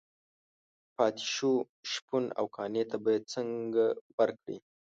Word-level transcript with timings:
پاتې 0.95 1.25
شو 1.33 1.51
شپون 1.91 2.25
او 2.39 2.45
قانع 2.55 2.83
ته 2.91 2.97
به 3.03 3.09
یې 3.15 3.19
څنګه 3.33 3.85
ورکړي. 4.17 4.57